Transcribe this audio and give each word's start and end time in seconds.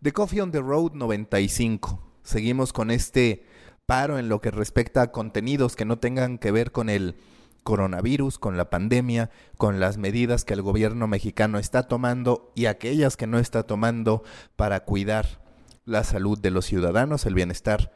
The 0.00 0.12
Coffee 0.12 0.40
on 0.40 0.52
the 0.52 0.60
Road 0.60 0.92
95. 0.94 1.98
Seguimos 2.22 2.72
con 2.72 2.92
este 2.92 3.44
paro 3.84 4.16
en 4.20 4.28
lo 4.28 4.40
que 4.40 4.52
respecta 4.52 5.02
a 5.02 5.10
contenidos 5.10 5.74
que 5.74 5.84
no 5.84 5.98
tengan 5.98 6.38
que 6.38 6.52
ver 6.52 6.70
con 6.70 6.88
el 6.88 7.16
coronavirus, 7.64 8.38
con 8.38 8.56
la 8.56 8.70
pandemia, 8.70 9.30
con 9.56 9.80
las 9.80 9.98
medidas 9.98 10.44
que 10.44 10.54
el 10.54 10.62
gobierno 10.62 11.08
mexicano 11.08 11.58
está 11.58 11.88
tomando 11.88 12.52
y 12.54 12.66
aquellas 12.66 13.16
que 13.16 13.26
no 13.26 13.40
está 13.40 13.64
tomando 13.64 14.22
para 14.54 14.84
cuidar 14.84 15.42
la 15.84 16.04
salud 16.04 16.38
de 16.38 16.52
los 16.52 16.66
ciudadanos, 16.66 17.26
el 17.26 17.34
bienestar 17.34 17.92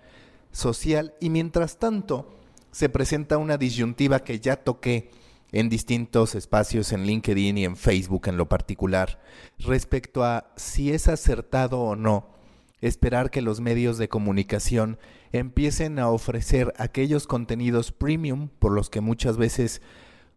social. 0.51 1.15
Y 1.21 1.31
mientras 1.31 1.79
tanto, 1.79 2.35
se 2.73 2.89
presenta 2.89 3.39
una 3.39 3.59
disyuntiva 3.59 4.25
que 4.25 4.41
ya 4.41 4.57
toqué 4.57 5.13
en 5.53 5.69
distintos 5.69 6.35
espacios 6.35 6.93
en 6.93 7.05
LinkedIn 7.05 7.59
y 7.59 7.65
en 7.65 7.77
Facebook 7.77 8.27
en 8.27 8.37
lo 8.37 8.49
particular 8.49 9.21
respecto 9.59 10.25
a 10.25 10.53
si 10.57 10.91
es 10.91 11.09
acertado 11.09 11.81
o 11.81 11.95
no 11.95 12.33
esperar 12.81 13.31
que 13.31 13.43
los 13.43 13.61
medios 13.61 13.97
de 13.97 14.09
comunicación 14.09 14.99
empiecen 15.31 15.99
a 15.99 16.09
ofrecer 16.09 16.75
aquellos 16.79 17.27
contenidos 17.27 17.93
premium 17.93 18.49
por 18.59 18.73
los 18.73 18.91
que 18.91 19.01
muchas 19.01 19.37
veces 19.37 19.81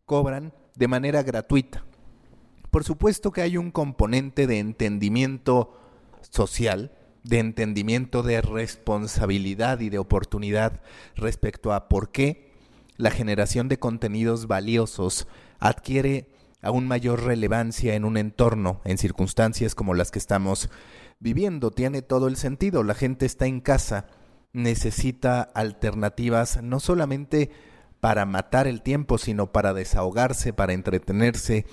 cobran 0.06 0.54
de 0.76 0.88
manera 0.88 1.24
gratuita. 1.24 1.84
Por 2.70 2.84
supuesto 2.84 3.32
que 3.32 3.42
hay 3.42 3.58
un 3.58 3.72
componente 3.72 4.48
de 4.48 4.60
entendimiento 4.60 5.80
social, 6.30 6.92
de 7.24 7.40
entendimiento 7.40 8.22
de 8.22 8.42
responsabilidad 8.42 9.80
y 9.80 9.90
de 9.90 9.98
oportunidad 9.98 10.82
respecto 11.16 11.74
a 11.74 11.90
por 11.90 12.12
qué 12.12 12.45
la 12.98 13.12
generación 13.12 13.68
de 13.68 13.80
contenidos 13.80 14.48
valiosos 14.48 15.28
adquiere 15.60 16.30
aún 16.62 16.88
mayor 16.88 17.24
relevancia 17.24 17.96
en 17.96 18.06
un 18.06 18.18
entorno, 18.18 18.82
en 18.86 18.98
circunstancias 18.98 19.76
como 19.76 19.94
las 19.94 20.12
que 20.12 20.20
estamos 20.20 20.70
viviendo. 21.20 21.72
Tiene 21.72 22.02
todo 22.02 22.28
el 22.28 22.38
sentido. 22.38 22.84
La 22.84 22.96
gente 22.96 23.26
está 23.26 23.46
en 23.46 23.62
casa, 23.62 24.08
necesita 24.54 25.42
alternativas 25.42 26.64
no 26.64 26.80
solamente 26.80 27.52
para 28.00 28.26
matar 28.26 28.68
el 28.68 28.82
tiempo, 28.82 29.18
sino 29.18 29.52
para 29.52 29.74
desahogarse, 29.74 30.54
para 30.54 30.74
entretenerse, 30.74 31.66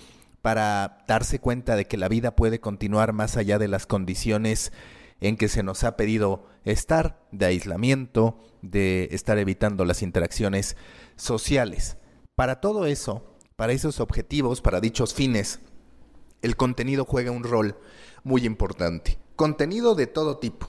para 0.42 0.98
darse 1.06 1.38
cuenta 1.38 1.76
de 1.76 1.86
que 1.86 1.96
la 1.96 2.08
vida 2.08 2.36
puede 2.36 2.60
continuar 2.60 3.12
más 3.12 3.36
allá 3.36 3.58
de 3.58 3.68
las 3.68 3.86
condiciones 3.86 4.72
en 5.22 5.36
que 5.36 5.48
se 5.48 5.62
nos 5.62 5.84
ha 5.84 5.96
pedido 5.96 6.44
estar, 6.64 7.24
de 7.30 7.46
aislamiento, 7.46 8.38
de 8.60 9.08
estar 9.12 9.38
evitando 9.38 9.84
las 9.84 10.02
interacciones 10.02 10.76
sociales. 11.16 11.96
Para 12.34 12.60
todo 12.60 12.86
eso, 12.86 13.36
para 13.54 13.72
esos 13.72 14.00
objetivos, 14.00 14.60
para 14.60 14.80
dichos 14.80 15.14
fines, 15.14 15.60
el 16.42 16.56
contenido 16.56 17.04
juega 17.04 17.30
un 17.30 17.44
rol 17.44 17.78
muy 18.24 18.44
importante. 18.44 19.16
Contenido 19.36 19.94
de 19.94 20.08
todo 20.08 20.38
tipo. 20.38 20.68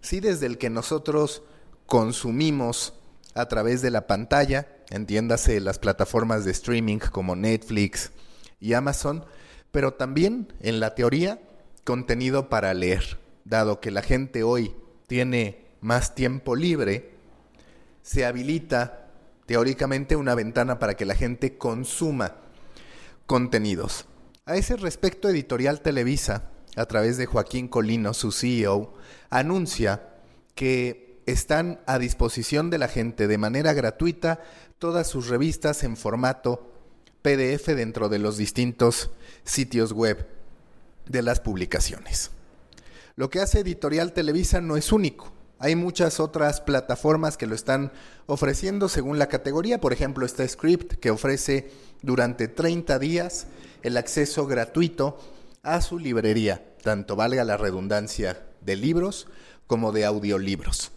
Sí, 0.00 0.20
desde 0.20 0.46
el 0.46 0.58
que 0.58 0.70
nosotros 0.70 1.42
consumimos 1.86 2.94
a 3.34 3.46
través 3.48 3.82
de 3.82 3.90
la 3.90 4.06
pantalla, 4.06 4.68
entiéndase 4.90 5.58
las 5.60 5.80
plataformas 5.80 6.44
de 6.44 6.52
streaming 6.52 6.98
como 6.98 7.34
Netflix 7.34 8.12
y 8.60 8.74
Amazon, 8.74 9.24
pero 9.72 9.94
también 9.94 10.52
en 10.60 10.78
la 10.78 10.94
teoría 10.94 11.42
contenido 11.82 12.48
para 12.48 12.72
leer, 12.74 13.18
dado 13.48 13.80
que 13.80 13.90
la 13.90 14.02
gente 14.02 14.42
hoy 14.42 14.74
tiene 15.06 15.66
más 15.80 16.14
tiempo 16.14 16.54
libre, 16.54 17.10
se 18.02 18.26
habilita 18.26 19.08
teóricamente 19.46 20.16
una 20.16 20.34
ventana 20.34 20.78
para 20.78 20.94
que 20.94 21.06
la 21.06 21.14
gente 21.14 21.56
consuma 21.56 22.36
contenidos. 23.26 24.06
A 24.44 24.56
ese 24.56 24.76
respecto, 24.76 25.28
Editorial 25.28 25.80
Televisa, 25.80 26.50
a 26.76 26.86
través 26.86 27.16
de 27.16 27.26
Joaquín 27.26 27.68
Colino, 27.68 28.14
su 28.14 28.32
CEO, 28.32 28.94
anuncia 29.30 30.08
que 30.54 31.20
están 31.26 31.80
a 31.86 31.98
disposición 31.98 32.70
de 32.70 32.78
la 32.78 32.88
gente 32.88 33.26
de 33.26 33.38
manera 33.38 33.72
gratuita 33.72 34.40
todas 34.78 35.06
sus 35.06 35.28
revistas 35.28 35.84
en 35.84 35.96
formato 35.96 36.72
PDF 37.22 37.66
dentro 37.68 38.08
de 38.08 38.18
los 38.18 38.36
distintos 38.36 39.10
sitios 39.44 39.92
web 39.92 40.26
de 41.06 41.22
las 41.22 41.40
publicaciones. 41.40 42.30
Lo 43.18 43.30
que 43.30 43.40
hace 43.40 43.58
Editorial 43.58 44.12
Televisa 44.12 44.60
no 44.60 44.76
es 44.76 44.92
único. 44.92 45.32
Hay 45.58 45.74
muchas 45.74 46.20
otras 46.20 46.60
plataformas 46.60 47.36
que 47.36 47.48
lo 47.48 47.56
están 47.56 47.90
ofreciendo 48.26 48.88
según 48.88 49.18
la 49.18 49.26
categoría. 49.26 49.80
Por 49.80 49.92
ejemplo, 49.92 50.24
está 50.24 50.46
Script 50.46 51.00
que 51.00 51.10
ofrece 51.10 51.68
durante 52.00 52.46
30 52.46 52.96
días 53.00 53.48
el 53.82 53.96
acceso 53.96 54.46
gratuito 54.46 55.18
a 55.64 55.80
su 55.80 55.98
librería, 55.98 56.76
tanto 56.84 57.16
valga 57.16 57.42
la 57.42 57.56
redundancia 57.56 58.46
de 58.60 58.76
libros 58.76 59.26
como 59.66 59.90
de 59.90 60.04
audiolibros. 60.04 60.92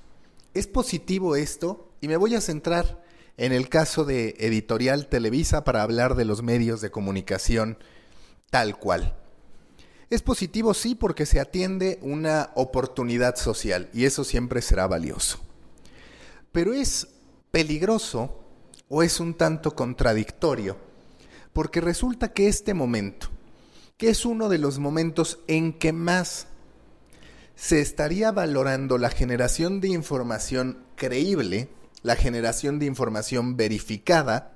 Es 0.54 0.68
positivo 0.68 1.36
esto 1.36 1.90
y 2.02 2.08
me 2.08 2.18
voy 2.18 2.36
a 2.36 2.42
centrar 2.42 3.04
en 3.38 3.52
el 3.52 3.68
caso 3.68 4.06
de 4.06 4.36
Editorial 4.38 5.08
Televisa 5.08 5.64
para 5.64 5.82
hablar 5.82 6.14
de 6.14 6.26
los 6.26 6.44
medios 6.44 6.82
de 6.82 6.92
comunicación 6.92 7.80
tal 8.52 8.78
cual. 8.78 9.16
Es 10.12 10.22
positivo, 10.22 10.74
sí, 10.74 10.94
porque 10.94 11.26
se 11.26 11.40
atiende 11.40 11.98
una 12.02 12.52
oportunidad 12.56 13.38
social 13.38 13.90
y 13.94 14.04
eso 14.04 14.26
siempre 14.26 14.62
será 14.62 14.86
valioso. 14.86 15.40
Pero 16.52 16.74
es 16.74 17.08
peligroso 17.50 18.44
o 18.90 19.04
es 19.04 19.22
un 19.22 19.36
tanto 19.36 19.74
contradictorio, 19.74 20.76
porque 21.54 21.80
resulta 21.80 22.34
que 22.34 22.50
este 22.50 22.74
momento, 22.74 23.30
que 23.96 24.10
es 24.10 24.26
uno 24.26 24.50
de 24.50 24.58
los 24.58 24.80
momentos 24.80 25.40
en 25.48 25.72
que 25.72 25.94
más 25.94 26.48
se 27.56 27.80
estaría 27.80 28.34
valorando 28.34 28.98
la 28.98 29.12
generación 29.12 29.80
de 29.80 29.88
información 29.88 30.84
creíble, 30.98 31.70
la 32.04 32.18
generación 32.18 32.80
de 32.80 32.86
información 32.86 33.56
verificada, 33.56 34.52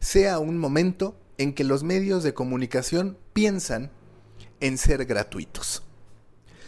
sea 0.00 0.38
un 0.38 0.56
momento 0.56 1.14
en 1.36 1.52
que 1.52 1.62
los 1.62 1.82
medios 1.82 2.22
de 2.22 2.32
comunicación 2.32 3.18
piensan 3.34 3.90
en 4.62 4.78
ser 4.78 5.04
gratuitos. 5.04 5.82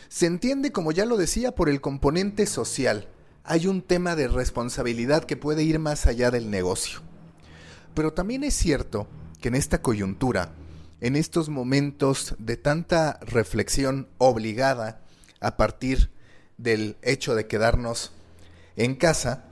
Se 0.09 0.27
entiende, 0.27 0.73
como 0.73 0.93
ya 0.93 1.07
lo 1.07 1.17
decía, 1.17 1.55
por 1.55 1.69
el 1.69 1.81
componente 1.81 2.45
social. 2.47 3.09
Hay 3.45 3.67
un 3.67 3.83
tema 3.83 4.17
de 4.17 4.29
responsabilidad 4.29 5.25
que 5.25 5.37
puede 5.37 5.63
ir 5.63 5.79
más 5.79 6.07
allá 6.07 6.31
del 6.31 6.51
negocio. 6.51 7.01
Pero 7.95 8.13
también 8.13 8.43
es 8.43 8.55
cierto 8.55 9.07
que 9.41 9.49
en 9.49 9.55
esta 9.55 9.81
coyuntura, 9.81 10.53
en 11.01 11.15
estos 11.15 11.49
momentos 11.49 12.35
de 12.39 12.57
tanta 12.57 13.21
reflexión 13.23 14.09
obligada 14.19 15.01
a 15.41 15.57
partir 15.57 16.11
del 16.59 16.97
hecho 17.03 17.37
de 17.37 17.47
quedarnos 17.47 18.13
en 18.77 18.97
casa, 18.97 19.45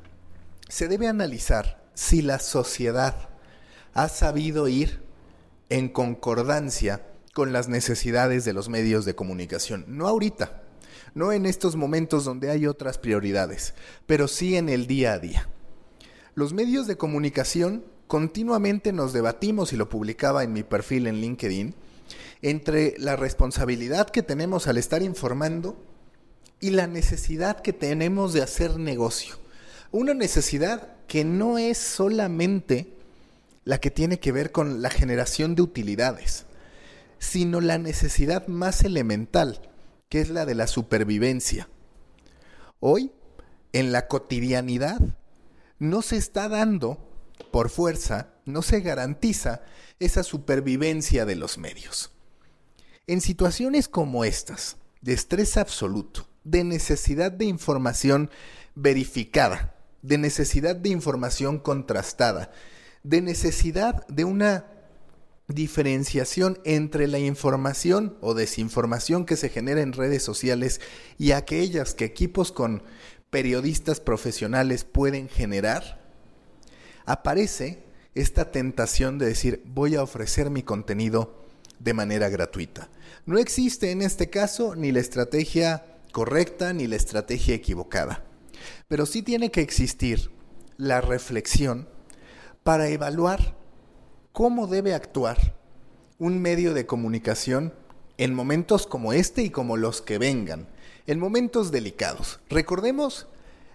se 0.69 0.88
debe 0.88 1.06
analizar 1.06 1.84
si 1.94 2.22
la 2.22 2.41
sociedad 2.41 3.28
ha 3.94 4.08
sabido 4.08 4.66
ir 4.66 5.02
en 5.69 5.88
concordancia 5.88 7.06
con 7.32 7.53
las 7.53 7.69
necesidades 7.69 8.44
de 8.44 8.53
los 8.53 8.69
medios 8.69 9.04
de 9.04 9.15
comunicación. 9.15 9.84
No 9.88 10.06
ahorita, 10.06 10.62
no 11.15 11.32
en 11.32 11.47
estos 11.47 11.76
momentos 11.76 12.25
donde 12.25 12.50
hay 12.50 12.66
otras 12.66 12.98
prioridades, 12.98 13.75
pero 14.06 14.28
sí 14.28 14.56
en 14.56 14.69
el 14.69 14.87
día 14.87 15.15
a 15.15 15.19
día. 15.19 15.48
Los 16.34 16.53
medios 16.53 16.87
de 16.87 16.97
comunicación 16.97 17.84
continuamente 18.06 18.93
nos 18.93 19.12
debatimos, 19.12 19.72
y 19.72 19.76
lo 19.76 19.88
publicaba 19.88 20.44
en 20.44 20.53
mi 20.53 20.62
perfil 20.62 21.06
en 21.06 21.20
LinkedIn, 21.20 21.75
entre 22.43 22.94
la 22.98 23.16
responsabilidad 23.16 24.10
que 24.10 24.22
tenemos 24.22 24.66
al 24.66 24.76
estar 24.76 25.03
informando 25.03 25.82
y 26.60 26.70
la 26.70 26.87
necesidad 26.87 27.60
que 27.60 27.72
tenemos 27.72 28.32
de 28.34 28.43
hacer 28.43 28.78
negocio. 28.78 29.37
Una 29.91 30.12
necesidad 30.12 30.97
que 31.06 31.25
no 31.25 31.59
es 31.59 31.78
solamente 31.78 32.93
la 33.64 33.78
que 33.78 33.91
tiene 33.91 34.19
que 34.19 34.32
ver 34.32 34.53
con 34.53 34.82
la 34.82 34.91
generación 34.91 35.54
de 35.54 35.62
utilidades 35.62 36.47
sino 37.22 37.60
la 37.60 37.78
necesidad 37.78 38.48
más 38.48 38.82
elemental, 38.82 39.60
que 40.08 40.20
es 40.20 40.28
la 40.28 40.44
de 40.44 40.56
la 40.56 40.66
supervivencia. 40.66 41.68
Hoy, 42.80 43.12
en 43.72 43.92
la 43.92 44.08
cotidianidad, 44.08 44.98
no 45.78 46.02
se 46.02 46.16
está 46.16 46.48
dando, 46.48 46.98
por 47.52 47.70
fuerza, 47.70 48.34
no 48.44 48.60
se 48.60 48.80
garantiza 48.80 49.62
esa 50.00 50.24
supervivencia 50.24 51.24
de 51.24 51.36
los 51.36 51.58
medios. 51.58 52.10
En 53.06 53.20
situaciones 53.20 53.86
como 53.86 54.25
estas, 54.25 54.76
de 55.00 55.12
estrés 55.12 55.56
absoluto, 55.56 56.26
de 56.42 56.64
necesidad 56.64 57.30
de 57.30 57.44
información 57.44 58.30
verificada, 58.75 59.76
de 60.02 60.18
necesidad 60.18 60.75
de 60.75 60.88
información 60.88 61.60
contrastada, 61.60 62.50
de 63.04 63.22
necesidad 63.22 64.04
de 64.08 64.25
una 64.25 64.66
diferenciación 65.52 66.58
entre 66.64 67.06
la 67.06 67.19
información 67.19 68.16
o 68.20 68.34
desinformación 68.34 69.25
que 69.25 69.37
se 69.37 69.49
genera 69.49 69.81
en 69.81 69.93
redes 69.93 70.22
sociales 70.22 70.81
y 71.19 71.32
aquellas 71.32 71.94
que 71.94 72.04
equipos 72.04 72.52
con 72.52 72.82
periodistas 73.31 74.00
profesionales 74.00 74.84
pueden 74.84 75.28
generar, 75.28 76.02
aparece 77.06 77.82
esta 78.14 78.50
tentación 78.50 79.19
de 79.19 79.26
decir 79.26 79.62
voy 79.66 79.94
a 79.94 80.02
ofrecer 80.02 80.50
mi 80.50 80.62
contenido 80.62 81.46
de 81.78 81.94
manera 81.94 82.28
gratuita. 82.28 82.90
No 83.25 83.38
existe 83.38 83.90
en 83.90 84.02
este 84.02 84.28
caso 84.31 84.76
ni 84.76 84.93
la 84.93 85.00
estrategia 85.00 85.87
correcta 86.12 86.72
ni 86.72 86.87
la 86.87 86.96
estrategia 86.96 87.54
equivocada, 87.54 88.25
pero 88.88 89.06
sí 89.06 89.22
tiene 89.22 89.50
que 89.50 89.62
existir 89.62 90.31
la 90.76 91.00
reflexión 91.00 91.88
para 92.62 92.88
evaluar 92.88 93.56
cómo 94.32 94.67
debe 94.67 94.94
actuar 94.94 95.55
un 96.19 96.40
medio 96.40 96.75
de 96.75 96.87
comunicación 96.87 97.75
en 98.19 98.34
momentos 98.34 98.87
como 98.87 99.12
este 99.12 99.43
y 99.43 99.50
como 99.50 99.76
los 99.76 100.02
que 100.02 100.19
vengan, 100.19 100.69
en 101.06 101.19
momentos 101.19 101.70
delicados. 101.70 102.40
Recordemos 102.49 103.26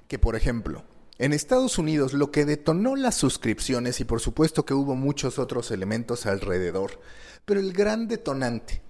que, 0.08 0.20
por 0.20 0.36
ejemplo, 0.36 0.84
en 1.20 1.34
Estados 1.34 1.78
Unidos 1.78 2.14
lo 2.14 2.32
que 2.32 2.46
detonó 2.46 2.96
las 2.96 3.16
suscripciones, 3.16 4.00
y 4.00 4.06
por 4.06 4.22
supuesto 4.22 4.66
que 4.66 4.74
hubo 4.74 4.96
muchos 4.96 5.40
otros 5.40 5.72
elementos 5.72 6.26
alrededor, 6.26 7.00
pero 7.46 7.60
el 7.60 7.74
gran 7.74 8.08
detonante, 8.08 8.82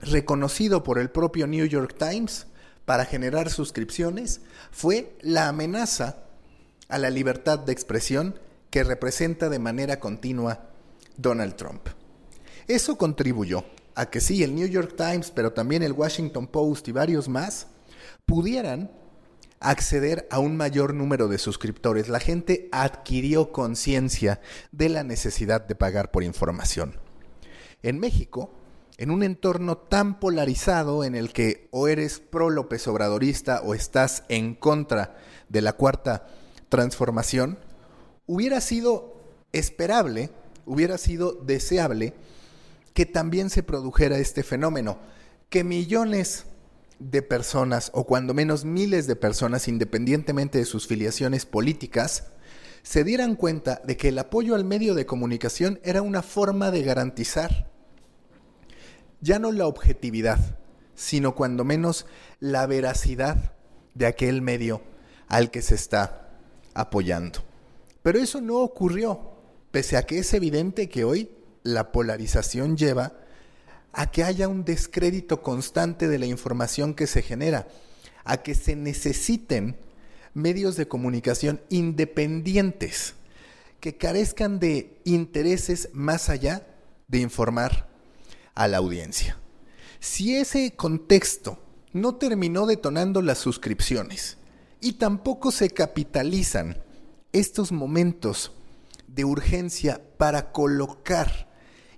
reconocido 0.00 0.84
por 0.84 0.98
el 0.98 1.10
propio 1.10 1.46
New 1.46 1.66
York 1.66 1.96
Times 1.98 2.46
para 2.84 3.04
generar 3.04 3.50
suscripciones, 3.50 4.40
fue 4.70 5.12
la 5.20 5.48
amenaza 5.48 6.22
a 6.88 6.98
la 6.98 7.10
libertad 7.10 7.58
de 7.58 7.72
expresión 7.72 8.38
que 8.70 8.84
representa 8.84 9.48
de 9.48 9.58
manera 9.58 10.00
continua 10.00 10.67
Donald 11.18 11.56
Trump. 11.56 11.88
Eso 12.66 12.96
contribuyó 12.96 13.64
a 13.94 14.08
que 14.08 14.20
sí, 14.20 14.42
el 14.42 14.54
New 14.54 14.68
York 14.68 14.94
Times, 14.96 15.30
pero 15.30 15.52
también 15.52 15.82
el 15.82 15.92
Washington 15.92 16.46
Post 16.46 16.88
y 16.88 16.92
varios 16.92 17.28
más, 17.28 17.66
pudieran 18.24 18.90
acceder 19.60 20.26
a 20.30 20.38
un 20.38 20.56
mayor 20.56 20.94
número 20.94 21.28
de 21.28 21.38
suscriptores. 21.38 22.08
La 22.08 22.20
gente 22.20 22.68
adquirió 22.72 23.52
conciencia 23.52 24.40
de 24.72 24.88
la 24.88 25.02
necesidad 25.02 25.60
de 25.66 25.74
pagar 25.74 26.10
por 26.10 26.22
información. 26.22 26.94
En 27.82 27.98
México, 27.98 28.52
en 28.98 29.10
un 29.10 29.22
entorno 29.22 29.78
tan 29.78 30.18
polarizado 30.18 31.04
en 31.04 31.14
el 31.14 31.32
que 31.32 31.68
o 31.70 31.88
eres 31.88 32.18
pro 32.18 32.50
López 32.50 32.86
Obradorista 32.88 33.62
o 33.62 33.74
estás 33.74 34.24
en 34.28 34.54
contra 34.54 35.16
de 35.48 35.62
la 35.62 35.72
cuarta 35.72 36.26
transformación, 36.68 37.58
hubiera 38.26 38.60
sido 38.60 39.16
esperable, 39.52 40.30
hubiera 40.68 40.98
sido 40.98 41.32
deseable 41.32 42.14
que 42.94 43.06
también 43.06 43.50
se 43.50 43.62
produjera 43.62 44.18
este 44.18 44.42
fenómeno, 44.42 44.98
que 45.50 45.64
millones 45.64 46.44
de 46.98 47.22
personas, 47.22 47.90
o 47.94 48.04
cuando 48.04 48.34
menos 48.34 48.64
miles 48.64 49.06
de 49.06 49.16
personas, 49.16 49.68
independientemente 49.68 50.58
de 50.58 50.64
sus 50.64 50.86
filiaciones 50.86 51.46
políticas, 51.46 52.28
se 52.82 53.04
dieran 53.04 53.34
cuenta 53.34 53.80
de 53.84 53.96
que 53.96 54.08
el 54.08 54.18
apoyo 54.18 54.54
al 54.54 54.64
medio 54.64 54.94
de 54.94 55.06
comunicación 55.06 55.80
era 55.82 56.02
una 56.02 56.22
forma 56.22 56.70
de 56.70 56.82
garantizar 56.82 57.68
ya 59.20 59.38
no 59.38 59.52
la 59.52 59.66
objetividad, 59.66 60.38
sino 60.94 61.34
cuando 61.34 61.64
menos 61.64 62.06
la 62.40 62.66
veracidad 62.66 63.52
de 63.94 64.06
aquel 64.06 64.42
medio 64.42 64.82
al 65.28 65.50
que 65.50 65.62
se 65.62 65.74
está 65.74 66.30
apoyando. 66.74 67.40
Pero 68.02 68.18
eso 68.18 68.40
no 68.40 68.58
ocurrió, 68.58 69.32
pese 69.78 69.96
a 69.96 70.02
que 70.02 70.18
es 70.18 70.34
evidente 70.34 70.88
que 70.88 71.04
hoy 71.04 71.30
la 71.62 71.92
polarización 71.92 72.76
lleva 72.76 73.12
a 73.92 74.10
que 74.10 74.24
haya 74.24 74.48
un 74.48 74.64
descrédito 74.64 75.40
constante 75.40 76.08
de 76.08 76.18
la 76.18 76.26
información 76.26 76.94
que 76.94 77.06
se 77.06 77.22
genera, 77.22 77.68
a 78.24 78.38
que 78.38 78.56
se 78.56 78.74
necesiten 78.74 79.76
medios 80.34 80.74
de 80.74 80.88
comunicación 80.88 81.60
independientes 81.68 83.14
que 83.78 83.96
carezcan 83.96 84.58
de 84.58 85.00
intereses 85.04 85.90
más 85.92 86.28
allá 86.28 86.66
de 87.06 87.20
informar 87.20 87.88
a 88.56 88.66
la 88.66 88.78
audiencia. 88.78 89.38
Si 90.00 90.34
ese 90.34 90.72
contexto 90.74 91.62
no 91.92 92.16
terminó 92.16 92.66
detonando 92.66 93.22
las 93.22 93.38
suscripciones 93.38 94.38
y 94.80 94.94
tampoco 94.94 95.52
se 95.52 95.70
capitalizan 95.70 96.82
estos 97.32 97.70
momentos 97.70 98.57
de 99.08 99.24
urgencia 99.24 100.00
para 100.16 100.52
colocar 100.52 101.48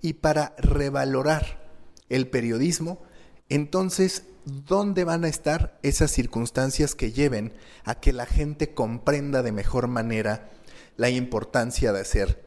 y 0.00 0.14
para 0.14 0.54
revalorar 0.58 1.68
el 2.08 2.28
periodismo, 2.28 3.02
entonces, 3.48 4.24
¿dónde 4.44 5.04
van 5.04 5.24
a 5.24 5.28
estar 5.28 5.78
esas 5.82 6.10
circunstancias 6.10 6.94
que 6.94 7.12
lleven 7.12 7.52
a 7.84 7.96
que 7.96 8.12
la 8.12 8.26
gente 8.26 8.72
comprenda 8.72 9.42
de 9.42 9.52
mejor 9.52 9.88
manera 9.88 10.48
la 10.96 11.10
importancia 11.10 11.92
de 11.92 12.00
hacer 12.00 12.42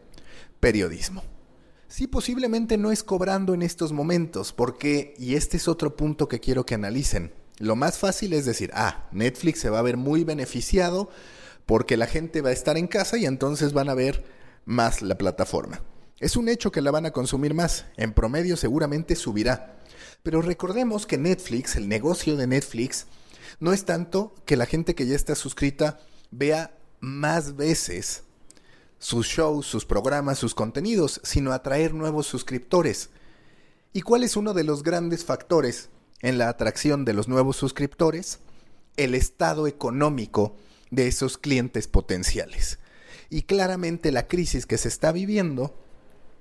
periodismo? 0.60 1.24
Sí, 1.88 2.08
posiblemente 2.08 2.78
no 2.78 2.92
es 2.92 3.04
cobrando 3.04 3.54
en 3.54 3.62
estos 3.62 3.92
momentos, 3.92 4.52
porque, 4.52 5.14
y 5.20 5.36
este 5.36 5.58
es 5.58 5.68
otro 5.68 5.96
punto 5.96 6.28
que 6.28 6.40
quiero 6.40 6.66
que 6.66 6.74
analicen, 6.74 7.34
lo 7.60 7.76
más 7.76 8.00
fácil 8.00 8.34
es 8.34 8.46
decir, 8.46 8.72
ah, 8.74 9.08
Netflix 9.12 9.60
se 9.60 9.70
va 9.70 9.80
a 9.80 9.84
ver 9.84 9.98
muy 9.98 10.24
beneficiado 10.24 11.10
porque 11.66 11.98
la 11.98 12.08
gente 12.08 12.42
va 12.42 12.50
a 12.50 12.54
estar 12.54 12.78
en 12.78 12.88
casa 12.88 13.18
y 13.18 13.26
entonces 13.26 13.74
van 13.74 13.90
a 13.90 13.94
ver 13.94 14.24
más 14.66 15.02
la 15.02 15.18
plataforma. 15.18 15.82
Es 16.20 16.38
un 16.38 16.48
hecho 16.48 16.72
que 16.72 16.82
la 16.82 16.92
van 16.92 17.06
a 17.06 17.12
consumir 17.12 17.54
más. 17.54 17.86
En 17.98 18.14
promedio 18.14 18.56
seguramente 18.56 19.16
subirá. 19.16 19.78
Pero 20.24 20.42
recordemos 20.42 21.06
que 21.06 21.18
Netflix, 21.18 21.76
el 21.76 21.90
negocio 21.90 22.38
de 22.38 22.48
Netflix, 22.48 23.08
no 23.60 23.74
es 23.74 23.86
tanto 23.86 24.34
que 24.46 24.58
la 24.58 24.66
gente 24.66 24.96
que 24.96 25.06
ya 25.06 25.16
está 25.16 25.36
suscrita 25.36 26.00
vea 26.32 26.78
más 27.00 27.56
veces 27.56 28.24
sus 29.00 29.28
shows, 29.28 29.66
sus 29.66 29.86
programas, 29.86 30.40
sus 30.40 30.56
contenidos, 30.56 31.20
sino 31.24 31.52
atraer 31.52 31.94
nuevos 31.94 32.26
suscriptores. 32.26 33.10
¿Y 33.92 34.02
cuál 34.02 34.24
es 34.24 34.38
uno 34.38 34.54
de 34.54 34.64
los 34.64 34.82
grandes 34.82 35.26
factores 35.26 35.90
en 36.22 36.38
la 36.38 36.48
atracción 36.48 37.04
de 37.04 37.14
los 37.14 37.28
nuevos 37.28 37.58
suscriptores? 37.58 38.40
El 38.96 39.14
estado 39.14 39.68
económico 39.68 40.56
de 40.90 41.08
esos 41.08 41.38
clientes 41.38 41.88
potenciales. 41.90 42.80
Y 43.34 43.42
claramente 43.42 44.12
la 44.12 44.28
crisis 44.28 44.68
que 44.68 44.78
se 44.78 44.88
está 44.88 45.12
viviendo 45.12 45.74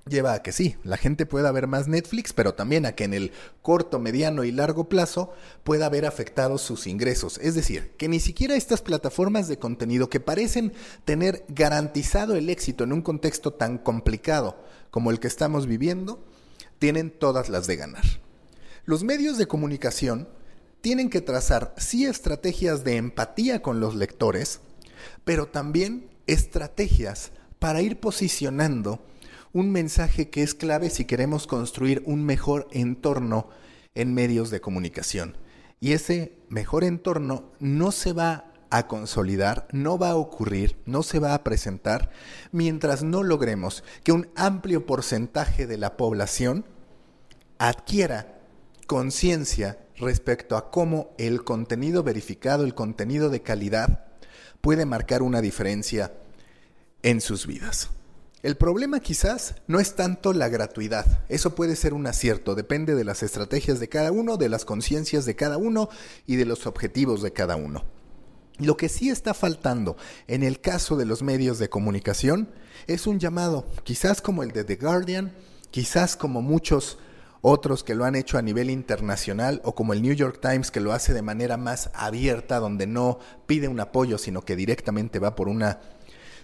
lleva 0.07 0.35
a 0.35 0.43
que 0.43 0.53
sí, 0.53 0.77
la 0.85 0.99
gente 0.99 1.25
pueda 1.25 1.51
ver 1.51 1.67
más 1.67 1.89
Netflix, 1.89 2.35
pero 2.35 2.53
también 2.53 2.85
a 2.85 2.93
que 2.93 3.05
en 3.05 3.15
el 3.15 3.33
corto, 3.63 3.99
mediano 3.99 4.45
y 4.45 4.53
largo 4.53 4.91
plazo 4.91 5.33
pueda 5.65 5.87
haber 5.87 6.05
afectado 6.05 6.59
sus 6.59 6.87
ingresos. 6.87 7.39
Es 7.39 7.55
decir, 7.55 7.93
que 7.97 8.09
ni 8.09 8.21
siquiera 8.21 8.57
estas 8.57 8.83
plataformas 8.83 9.49
de 9.49 9.59
contenido 9.59 10.11
que 10.11 10.21
parecen 10.21 10.75
tener 11.07 11.47
garantizado 11.49 12.37
el 12.37 12.51
éxito 12.51 12.85
en 12.85 12.93
un 12.93 13.01
contexto 13.01 13.55
tan 13.55 13.79
complicado 13.79 14.63
como 14.91 15.11
el 15.11 15.19
que 15.19 15.29
estamos 15.29 15.67
viviendo, 15.67 16.23
tienen 16.79 17.11
todas 17.11 17.49
las 17.49 17.67
de 17.67 17.77
ganar. 17.77 18.05
Los 18.85 19.03
medios 19.03 19.39
de 19.39 19.49
comunicación 19.49 20.29
tienen 20.83 21.09
que 21.09 21.23
trazar 21.23 21.75
sí 21.79 22.05
estrategias 22.05 22.85
de 22.85 22.97
empatía 22.99 23.63
con 23.63 23.81
los 23.81 23.95
lectores, 23.95 24.61
pero 25.25 25.47
también 25.47 26.12
estrategias 26.27 27.33
para 27.59 27.83
ir 27.83 28.01
posicionando 28.01 29.05
un 29.53 29.71
mensaje 29.71 30.31
que 30.31 30.43
es 30.43 30.55
clave 30.55 30.91
si 30.91 31.05
queremos 31.05 31.47
construir 31.47 32.03
un 32.07 32.25
mejor 32.25 32.69
entorno 32.73 33.49
en 33.95 34.15
medios 34.15 34.51
de 34.51 34.61
comunicación. 34.61 35.37
Y 35.81 35.93
ese 35.93 36.33
mejor 36.49 36.85
entorno 36.85 37.53
no 37.61 37.93
se 37.93 38.13
va 38.13 38.53
a 38.71 38.87
consolidar, 38.87 39.69
no 39.73 39.99
va 39.99 40.11
a 40.11 40.17
ocurrir, 40.17 40.77
no 40.87 41.03
se 41.03 41.19
va 41.19 41.35
a 41.35 41.45
presentar 41.45 42.11
mientras 42.53 43.03
no 43.03 43.23
logremos 43.23 43.85
que 44.03 44.13
un 44.13 44.29
amplio 44.35 44.87
porcentaje 44.87 45.67
de 45.67 45.77
la 45.77 45.99
población 45.99 46.65
adquiera 47.59 48.41
conciencia 48.87 49.79
respecto 49.97 50.57
a 50.57 50.71
cómo 50.71 51.11
el 51.19 51.45
contenido 51.45 52.03
verificado, 52.03 52.65
el 52.65 52.75
contenido 52.75 53.29
de 53.29 53.43
calidad, 53.43 54.12
puede 54.61 54.87
marcar 54.87 55.23
una 55.23 55.41
diferencia 55.41 56.13
en 57.03 57.21
sus 57.21 57.47
vidas. 57.47 57.91
El 58.43 58.57
problema 58.57 58.99
quizás 58.99 59.55
no 59.69 59.79
es 59.79 59.95
tanto 59.95 60.33
la 60.33 60.49
gratuidad, 60.49 61.23
eso 61.29 61.55
puede 61.55 61.77
ser 61.77 61.95
un 61.95 62.09
acierto, 62.09 62.57
depende 62.57 62.97
de 62.97 63.05
las 63.05 63.23
estrategias 63.23 63.79
de 63.79 63.89
cada 63.89 64.11
uno, 64.11 64.37
de 64.37 64.49
las 64.49 64.65
conciencias 64.65 65.25
de 65.25 65.37
cada 65.37 65.59
uno 65.59 65.89
y 66.27 66.35
de 66.35 66.45
los 66.45 66.67
objetivos 66.67 67.23
de 67.23 67.33
cada 67.33 67.55
uno. 67.55 67.85
Lo 68.59 68.77
que 68.77 68.89
sí 68.89 69.11
está 69.11 69.33
faltando 69.33 69.97
en 70.27 70.43
el 70.43 70.61
caso 70.61 70.97
de 70.97 71.07
los 71.07 71.23
medios 71.23 71.61
de 71.61 71.69
comunicación 71.69 72.49
es 72.89 73.07
un 73.07 73.21
llamado, 73.21 73.67
quizás 73.85 74.21
como 74.21 74.43
el 74.43 74.51
de 74.51 74.65
The 74.65 74.75
Guardian, 74.77 75.33
quizás 75.71 76.17
como 76.17 76.43
muchos 76.43 76.99
otros 77.43 77.85
que 77.85 77.95
lo 77.95 78.05
han 78.05 78.15
hecho 78.15 78.39
a 78.39 78.43
nivel 78.43 78.71
internacional 78.71 79.61
o 79.65 79.75
como 79.75 79.93
el 79.93 80.01
New 80.01 80.15
York 80.15 80.39
Times 80.41 80.71
que 80.71 80.81
lo 80.81 80.93
hace 80.93 81.13
de 81.13 81.23
manera 81.23 81.57
más 81.57 81.91
abierta, 81.93 82.61
donde 82.61 82.87
no 82.87 83.19
pide 83.47 83.69
un 83.69 83.81
apoyo, 83.81 84.17
sino 84.17 84.43
que 84.43 84.57
directamente 84.57 85.19
va 85.19 85.35
por 85.35 85.49
una 85.49 85.81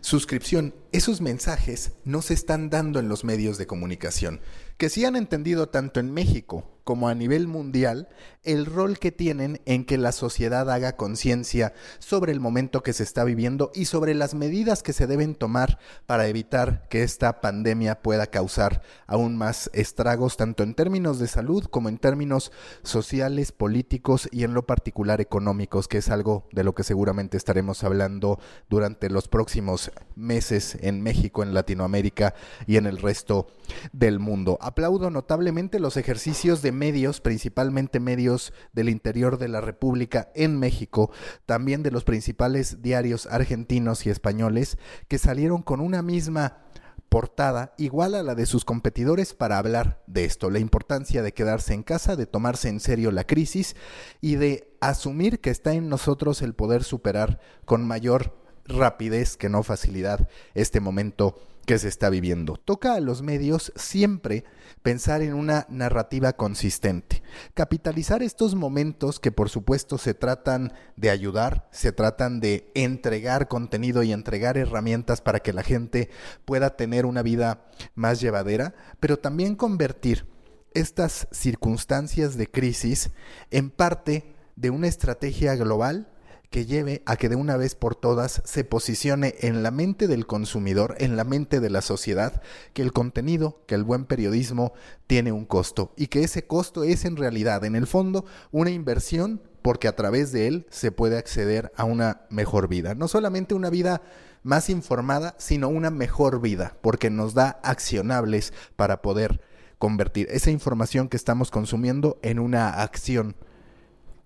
suscripción, 0.01 0.75
esos 0.93 1.21
mensajes 1.21 1.93
no 2.05 2.23
se 2.23 2.35
están 2.35 2.71
dando 2.71 3.01
en 3.01 3.09
los 3.09 3.25
medios 3.25 3.59
de 3.59 3.67
comunicación, 3.67 4.41
que 4.77 4.91
sí 4.91 5.05
han 5.05 5.17
entendido 5.17 5.69
tanto 5.69 6.01
en 6.01 6.13
México 6.13 6.78
como 6.89 7.11
a 7.11 7.15
nivel 7.15 7.49
mundial 7.49 8.09
el 8.45 8.65
rol 8.65 8.99
que 8.99 9.13
tienen 9.13 9.61
en 9.67 9.85
que 9.85 9.99
la 9.99 10.11
sociedad 10.11 10.71
haga 10.71 10.97
conciencia 10.97 11.75
sobre 11.99 12.33
el 12.33 12.41
momento 12.41 12.83
que 12.83 12.95
se 12.95 13.03
está 13.03 13.25
viviendo 13.25 13.71
y 13.75 13.85
sobre 13.85 14.15
las 14.15 14.35
medidas 14.35 14.83
que 14.83 14.95
se 14.95 15.07
deben 15.07 15.35
tomar 15.35 15.79
para 16.07 16.29
evitar 16.29 16.89
que 16.89 17.03
esta 17.03 17.43
pandemia 17.43 18.01
pueda 18.01 18.29
causar 18.29 18.81
aún 19.07 19.37
más 19.37 19.69
estragos 19.75 20.39
tanto 20.39 20.63
en 20.63 20.73
términos 20.73 21.19
de 21.19 21.29
salud 21.29 21.65
como 21.65 21.91
en 21.91 21.99
términos 21.99 22.53
sociales, 22.85 23.53
políticos 23.53 24.27
y 24.33 24.45
en 24.45 24.55
lo 24.55 24.65
particular 24.65 25.21
económicos, 25.21 25.89
que 25.89 25.99
es 25.99 26.09
algo 26.09 26.49
de 26.53 26.65
lo 26.65 26.75
que 26.75 26.85
seguramente 26.85 27.37
estaremos 27.37 27.85
hablando 27.85 28.41
durante 28.71 29.11
los 29.11 29.29
próximos 29.29 29.91
meses 30.17 30.79
en 30.81 31.03
México, 31.03 31.43
en 31.43 31.53
Latinoamérica 31.53 32.35
y 32.67 32.79
en 32.79 32.87
el 32.87 32.97
resto 32.97 33.49
del 33.93 34.21
mundo. 34.21 34.57
Aplaudo 34.63 35.11
notablemente 35.11 35.81
los 35.81 35.99
ejercicios 35.99 36.63
de 36.63 36.73
medios, 36.79 37.21
principalmente 37.21 38.01
medios 38.01 38.53
del 38.73 38.89
interior 38.89 39.37
de 39.37 39.49
la 39.49 39.61
República 39.61 40.31
en 40.35 40.59
México, 40.59 41.11
también 41.45 41.83
de 41.83 41.91
los 41.91 42.05
principales 42.05 42.81
diarios 42.81 43.27
argentinos 43.27 44.07
y 44.07 44.11
españoles, 44.11 44.79
que 45.09 45.19
salieron 45.19 45.63
con 45.63 45.81
una 45.81 46.03
misma 46.03 46.63
portada 47.09 47.75
igual 47.79 48.15
a 48.15 48.23
la 48.23 48.35
de 48.35 48.47
sus 48.47 48.65
competidores 48.65 49.35
para 49.35 49.59
hablar 49.59 50.03
de 50.07 50.25
esto, 50.25 50.51
la 50.51 50.59
importancia 50.59 51.23
de 51.23 51.33
quedarse 51.33 51.75
en 51.75 51.83
casa, 51.83 52.17
de 52.17 52.27
tomarse 52.27 52.69
en 52.69 52.81
serio 52.81 53.11
la 53.11 53.25
crisis 53.25 53.77
y 54.21 54.37
de 54.37 54.77
asumir 54.81 55.41
que 55.41 55.51
está 55.51 55.73
en 55.73 55.89
nosotros 55.89 56.43
el 56.43 56.55
poder 56.55 56.85
superar 56.85 57.41
con 57.65 57.87
mayor 57.87 58.48
rapidez 58.69 59.37
que 59.37 59.49
no 59.49 59.63
facilidad 59.63 60.29
este 60.55 60.81
momento 60.81 61.41
que 61.69 61.79
se 61.79 61.89
está 61.89 62.09
viviendo. 62.09 62.57
Toca 62.57 62.95
a 62.95 63.01
los 63.01 63.21
medios 63.21 63.73
siempre 63.77 64.45
pensar 64.83 65.21
en 65.21 65.35
una 65.35 65.67
narrativa 65.69 66.33
consistente, 66.33 67.23
capitalizar 67.53 68.23
estos 68.23 68.55
momentos 68.55 69.21
que 69.21 69.33
por 69.33 69.51
supuesto 69.51 69.99
se 69.99 70.15
tratan 70.15 70.73
de 70.97 71.11
ayudar, 71.11 71.69
se 71.71 71.93
tratan 71.93 72.41
de 72.41 72.71
entregar 72.75 73.49
contenido 73.49 74.03
y 74.03 74.13
entregar 74.13 74.57
herramientas 74.57 75.21
para 75.21 75.41
que 75.41 75.53
la 75.53 75.63
gente 75.63 76.09
pueda 76.47 76.75
tener 76.75 77.05
una 77.05 77.21
vida 77.21 77.67
más 77.95 78.19
llevadera, 78.19 78.75
pero 78.99 79.19
también 79.19 79.55
convertir 79.55 80.25
estas 80.73 81.29
circunstancias 81.33 82.39
de 82.39 82.51
crisis 82.51 83.11
en 83.51 83.69
parte 83.69 84.35
de 84.57 84.71
una 84.71 84.89
estrategia 84.89 85.55
global 85.55 86.09
que 86.51 86.67
lleve 86.67 87.03
a 87.05 87.17
que 87.17 87.29
de 87.29 87.37
una 87.37 87.57
vez 87.57 87.75
por 87.75 87.95
todas 87.95 88.43
se 88.45 88.65
posicione 88.65 89.35
en 89.41 89.63
la 89.63 89.71
mente 89.71 90.09
del 90.09 90.27
consumidor, 90.27 90.97
en 90.99 91.17
la 91.17 91.25
mente 91.25 91.61
de 91.61 91.71
la 91.71 91.83
sociedad, 91.83 92.41
que 92.73 92.83
el 92.83 92.93
contenido, 92.93 93.63
que 93.67 93.75
el 93.75 93.85
buen 93.85 94.05
periodismo 94.05 94.73
tiene 95.07 95.33
un 95.33 95.45
costo 95.45 95.93
y 95.97 96.07
que 96.07 96.25
ese 96.25 96.47
costo 96.47 96.85
es 96.85 97.05
en 97.05 97.17
realidad, 97.17 97.65
en 97.65 97.77
el 97.77 97.87
fondo, 97.87 98.25
una 98.51 98.71
inversión 98.71 99.43
porque 99.63 99.89
a 99.89 99.97
través 99.97 100.33
de 100.33 100.47
él 100.47 100.67
se 100.71 100.93
puede 100.93 101.19
acceder 101.19 101.73
a 101.77 101.85
una 101.85 102.23
mejor 102.31 102.69
vida. 102.69 102.95
No 102.95 103.09
solamente 103.09 103.55
una 103.55 103.71
vida 103.71 104.01
más 104.43 104.71
informada, 104.71 105.35
sino 105.39 105.69
una 105.69 105.91
mejor 105.91 106.41
vida, 106.41 106.77
porque 106.81 107.11
nos 107.11 107.35
da 107.35 107.61
accionables 107.63 108.55
para 108.77 109.03
poder 109.03 109.43
convertir 109.79 110.27
esa 110.31 110.51
información 110.51 111.09
que 111.09 111.17
estamos 111.17 111.51
consumiendo 111.51 112.19
en 112.23 112.39
una 112.39 112.83
acción 112.83 113.37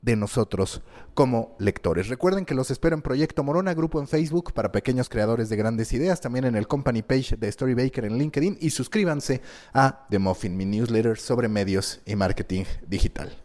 de 0.02 0.16
nosotros 0.16 0.82
como 1.14 1.56
lectores. 1.58 2.08
Recuerden 2.08 2.44
que 2.44 2.54
los 2.54 2.70
espero 2.70 2.94
en 2.94 3.02
Proyecto 3.02 3.42
Morona, 3.42 3.74
grupo 3.74 4.00
en 4.00 4.08
Facebook 4.08 4.52
para 4.52 4.72
pequeños 4.72 5.08
creadores 5.08 5.48
de 5.48 5.56
grandes 5.56 5.92
ideas, 5.92 6.20
también 6.20 6.44
en 6.44 6.56
el 6.56 6.68
company 6.68 7.02
page 7.02 7.36
de 7.36 7.50
Storybaker 7.50 8.04
en 8.04 8.18
LinkedIn 8.18 8.58
y 8.60 8.70
suscríbanse 8.70 9.40
a 9.72 10.06
The 10.10 10.18
Muffin, 10.18 10.56
mi 10.56 10.66
newsletter 10.66 11.18
sobre 11.18 11.48
medios 11.48 12.00
y 12.04 12.16
marketing 12.16 12.64
digital. 12.86 13.41